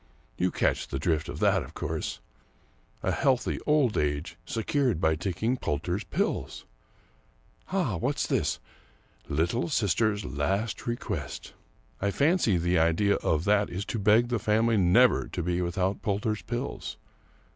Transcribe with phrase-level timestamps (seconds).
[0.35, 2.21] You catch the drift of that, of course—
[3.03, 6.65] a healthy old age secured by taking Poulter's Pills.
[7.71, 7.97] Ah!
[7.97, 8.59] what's this?
[8.95, 11.53] * Little sister's last request.'
[12.01, 16.01] I fancy the idea of that is to beg the family never to be without
[16.01, 16.97] Poulter's Pills.